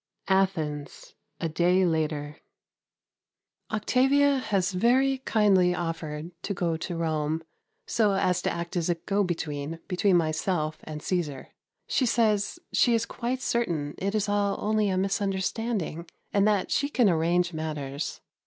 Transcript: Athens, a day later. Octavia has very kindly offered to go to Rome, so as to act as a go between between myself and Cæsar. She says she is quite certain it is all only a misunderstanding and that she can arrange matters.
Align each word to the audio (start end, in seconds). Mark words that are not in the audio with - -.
Athens, 0.29 1.13
a 1.39 1.47
day 1.47 1.85
later. 1.85 2.37
Octavia 3.69 4.39
has 4.39 4.71
very 4.71 5.19
kindly 5.25 5.75
offered 5.75 6.31
to 6.41 6.55
go 6.55 6.75
to 6.75 6.97
Rome, 6.97 7.43
so 7.85 8.13
as 8.13 8.41
to 8.41 8.49
act 8.51 8.75
as 8.75 8.89
a 8.89 8.95
go 8.95 9.23
between 9.23 9.77
between 9.87 10.17
myself 10.17 10.79
and 10.85 11.01
Cæsar. 11.01 11.49
She 11.85 12.07
says 12.07 12.57
she 12.73 12.95
is 12.95 13.05
quite 13.05 13.43
certain 13.43 13.93
it 13.99 14.15
is 14.15 14.27
all 14.27 14.57
only 14.59 14.89
a 14.89 14.97
misunderstanding 14.97 16.09
and 16.33 16.47
that 16.47 16.71
she 16.71 16.89
can 16.89 17.07
arrange 17.07 17.53
matters. 17.53 18.21